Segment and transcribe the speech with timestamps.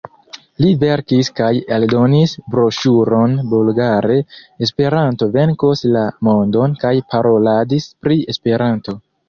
[0.63, 4.17] Li verkis kaj eldonis broŝuron bulgare:
[4.69, 9.01] "Esperanto venkos la mondon" kaj paroladis pri Esperanto.